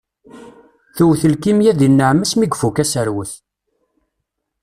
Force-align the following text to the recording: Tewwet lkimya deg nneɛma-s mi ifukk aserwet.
Tewwet 0.95 1.21
lkimya 1.33 1.71
deg 1.79 1.89
nneɛma-s 1.91 2.33
mi 2.35 2.47
ifukk 2.53 2.77
aserwet. 2.83 3.31